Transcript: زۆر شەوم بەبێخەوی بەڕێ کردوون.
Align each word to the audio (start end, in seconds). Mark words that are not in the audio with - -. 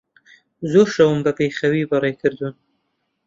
زۆر 0.71 0.87
شەوم 0.95 1.19
بەبێخەوی 1.25 1.89
بەڕێ 1.89 2.11
کردوون. 2.21 2.55